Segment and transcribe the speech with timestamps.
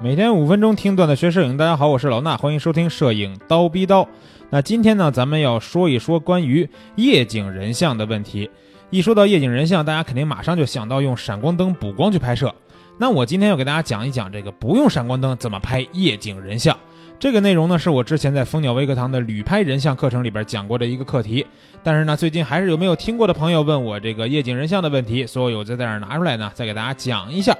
[0.00, 4.08] 每天五分钟听段子学摄影，大家好，我是老衲，欢迎收听摄影刀逼刀。
[4.48, 8.48] 那今天呢，咱们要说一说关于夜景人像的问题。
[8.90, 12.54] 一说到夜景人像，大家肯定马上就想到用闪光灯补光去拍摄。
[12.96, 16.78] 那我今天要给大家讲一讲这个不用闪光灯怎么拍夜景人像。
[17.18, 21.44] 这个内容呢，是我之前在蜂鸟微课堂的旅拍人像课程里边讲过的一个课题。
[21.82, 27.52] 但是呢，最近还是有没有听过的朋友问我这个夜景人像的问题，所以我就在这儿拿出来呢，再给大家讲一下。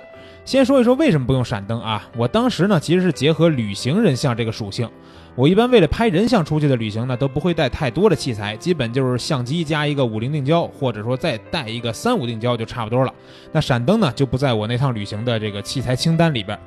[0.49, 2.09] 先说一说为什么不用闪灯啊？
[2.17, 4.89] 我当时呢，其实是结合旅行人像这个属性。
[5.35, 13.13] 我一般为了拍人像出去的旅行呢，都不会带太多的器材，基本就是相机加一个五零定焦，或者说再带一个三五定焦就差不多了。
[13.53, 16.59] 那闪灯呢，就不在我那趟旅行的这个器材清单里边。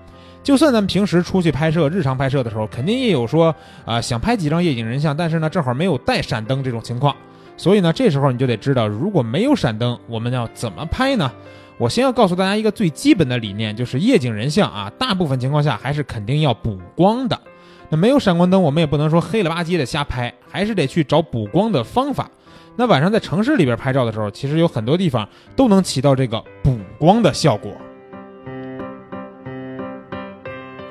[0.43, 7.15] 就算咱们平时出去拍摄、日常拍摄的时候，肯定也有说啊想拍几张夜景人像，但是呢正好没有带闪灯这种情况。
[7.57, 11.31] 所以呢，这时候你就得知道，如果没有闪灯，我们要怎么拍呢？
[11.81, 17.41] 我先要告诉大家一个最基本的理念，就是夜景人像啊，大部分情况下还是肯定要补光的。
[17.89, 22.29] 那没有闪光灯，我们也不能说黑了吧唧的瞎拍，还是得去找补光的方法。
[22.75, 27.71] 那晚上在城市里边拍照的时候，其实有很多地方都能起到这个补光的效果。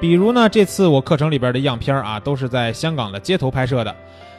[0.00, 3.94] 比如呢，这次我课程里边的样片啊，都是在香港的街头拍摄的。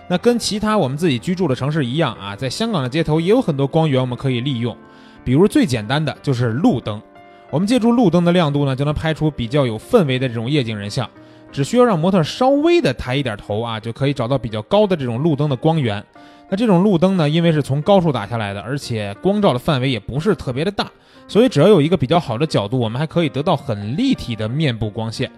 [0.09, 4.75] 那跟其他我们自己居住的城市一样啊，在香港的街头也有很多光源我们可以利用。
[5.23, 7.01] 比如最简单的就是路灯，
[7.49, 11.09] 我们借助路灯的亮度呢，就能拍出比较有氛围的这种夜景人像。
[11.51, 16.01] 只需要让模特稍微的抬一点头啊，就可以找到比较高的这种路灯的光源。
[16.49, 20.89] 那这种路灯呢，因为是从高处打下来的，而且光照的范围也不是特别的大，
[21.27, 25.29] 所以只要有一个比较好的角度，我们还可以得到很立体的面部光线。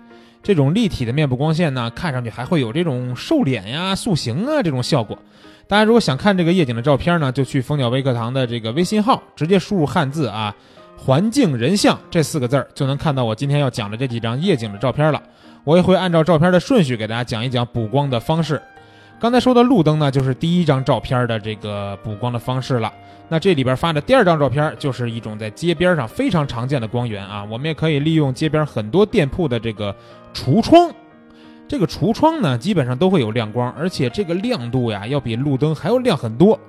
[0.44, 5.18] 这种立体的面部光线呢，看上去还会有这种瘦脸呀、塑形啊这种效果。
[5.68, 10.54] 大家如果想看这个夜景的照片呢，就去蜂鸟微课堂的这个微信号，直接输入汉字啊
[10.98, 15.22] “环境人像”这四个字儿，就能看到我今天要讲的这几张夜景的照片了。
[15.64, 18.62] 我也会按照照片的顺序给大家讲一讲补光的方式。
[19.20, 22.92] 刚才说的路灯呢，就是第一张照片的这个补光的方式了。
[23.30, 27.42] 那这里边发的第二张照片，就是一种在街边上非常常见的光源啊。
[27.46, 29.96] 我们也可以利用街边很多店铺的这个
[30.34, 30.92] 橱窗。
[31.74, 36.60] 这个橱窗呢，基本上都会有亮光，而且这个亮度呀，要比路灯还要亮很多。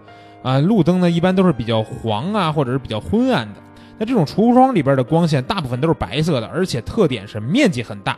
[0.43, 3.61] 啊，路灯呢一般都是比较黄啊，或者是比较昏暗的。
[3.99, 8.17] 那这种橱窗里边的光线大部分都是白色的，而且特点是面积很大。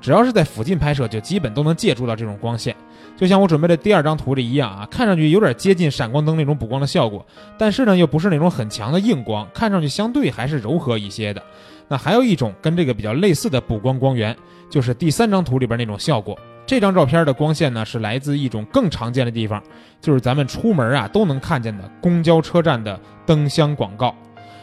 [0.00, 2.74] 只要是在附近拍摄，就基本都能借助到这种光线。
[3.16, 7.24] 就像我准备的第二张图里一样啊，看上去有点接近闪光灯那种补光的效果，
[7.56, 11.42] 但是呢，又不是那种很强的硬光，看上去相对还是柔和一些的。
[11.86, 14.34] 那还有一种跟这个比较类似的补光光源，
[14.68, 16.36] 就是第三张图里边那种效果。
[16.66, 19.62] 这张照片的光线呢，是来自一种更常见的地方，
[20.00, 24.14] 就是咱们出门啊都能看见的公交车站的灯箱广告。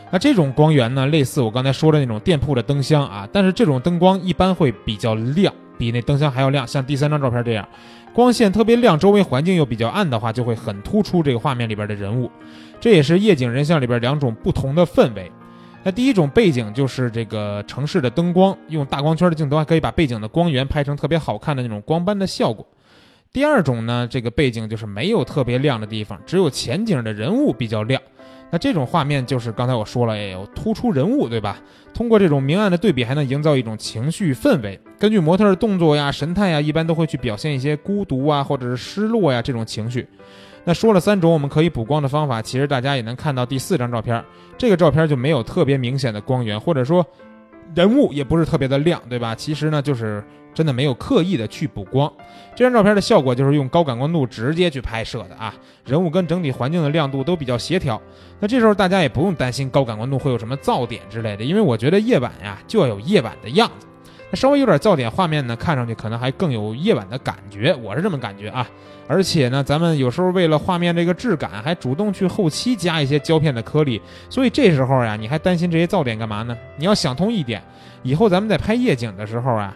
[0.09, 6.68] 那这种光源呢，类似我刚才说的那种店铺的灯箱啊，但是这种灯光一般会比较亮，比那灯箱还要亮。
[6.68, 7.68] 像第三张照片这样，
[8.14, 12.30] 光线特别亮，周围环境又比较暗的话，就会很突出这个画面里边的人物。
[12.80, 15.31] 这也是夜景人像里边两种不同的氛围。
[15.81, 22.64] 那第一种背景就是这个城市的灯光，用大光圈的镜头还可以把背景的光源拍成特别好看的那种光斑的效果。
[23.34, 28.00] 第二种呢，这个背景就是没有特别亮的地方，只有前景的人物比较亮。
[28.51, 31.57] 那这种画面就是刚才我说了，也有突出人物，对吧？
[31.94, 34.79] 通过这种明暗的对比，还能营造一种情绪氛围。
[35.00, 40.07] 根据模特的动作呀、神态呀，一般都会去表现一些孤独啊，或者是失落呀这种情绪。
[40.63, 44.23] 那说了三种我们可以补光的方法，其实大家也能看到第四张照片，
[44.57, 47.06] 这个照片就没有特别明显的光源，或者说
[47.76, 49.34] 人物也不是特别的亮，对吧？
[49.34, 50.24] 其实呢，就是
[50.54, 52.12] 真的没有刻意的去补光。
[52.56, 55.54] 这张照片的效果就是用高感光度直接去拍摄的啊，
[55.86, 58.02] 人物跟整体环境的亮度都比较协调。
[58.40, 63.88] 那这时候大家也不用担心高感光度会有什么噪点之类的，因为我觉得夜晚呀就要有夜晚的样子。
[64.31, 68.68] 那稍微有点噪点，画面呢看上去可能还更有夜晚的感觉，我是这么感觉啊。
[69.08, 76.58] 而且呢，咱们有时候为了画面这个质感，还主动去后期加一些胶片的颗粒，所以这时候呀，你还担心这些噪点干嘛呢？
[76.78, 77.61] 你要想通一点，
[78.03, 79.76] 以后咱们在拍夜景的时候啊，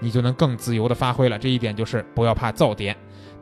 [0.00, 1.38] 你就能更自由的发挥了。
[1.38, 2.94] 这一点就是不要怕噪点。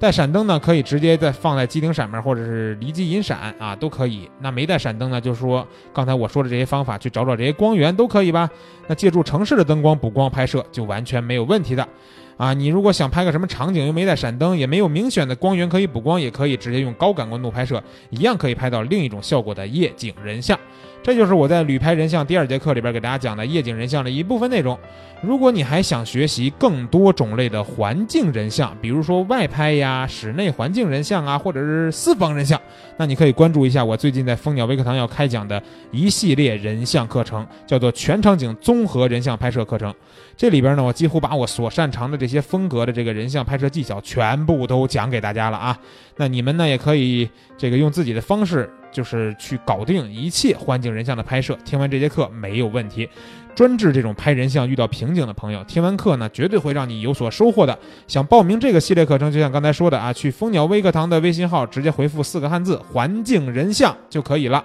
[0.02, 4.28] 带闪灯呢，可以直接在放在机顶闪面或者是离机引闪啊，都可以。
[4.40, 5.64] 那没带闪灯呢，就是说
[5.94, 8.50] 刚才我说的这些方法去找找这些光源都可以吧。
[8.88, 11.88] 那借助城市的灯光补光拍摄就完全没有问题的。
[12.36, 20.58] 啊，你如果想拍个什么场景，又没带闪灯，也没有明显的光源可以补光，也可以直接用高感光度拍摄，一样可以拍到另一种效果的夜景人像。
[21.02, 24.78] 这就是我在旅拍人像第二节课里边给大家讲的夜景人像的一部分内容。
[25.20, 32.60] 如果你还想学习更多种类的环境人像，比如说外拍呀、室内环境人像啊，或者是私房人像，
[32.96, 39.92] 那你可以关注一下我最近在蜂鸟微课堂要开讲的一系列人像课程，叫做全场景综合人像拍摄课程。
[40.36, 45.76] 这里边呢，我几乎把我所擅长的这些风格的这个人像拍摄技巧全部都讲给大家了啊。
[46.16, 47.28] 那你们呢，也可以
[47.58, 48.70] 这个用自己的方式。
[48.92, 51.58] 就是去搞定一切环境人像的拍摄。
[51.64, 53.08] 听完这节课没有问题，
[53.54, 57.78] 专治这种拍人像遇到瓶颈的朋友，听完课呢绝对会让你有所收获的。
[58.06, 64.62] 想报名这个系列课程，就像刚才说的啊，去蜂鸟微课堂的微信号直接回复四个汉字“环境人像”就可以了。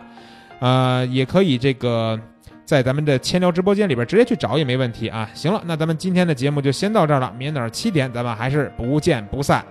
[0.59, 2.19] 呃，也可以这个
[2.67, 5.29] 在咱们的千聊直播间里边直接去找也没问题啊。
[5.33, 9.63] 行了，那咱们今天的节目就先到这儿了，明天早上七点咱们还是不见不散。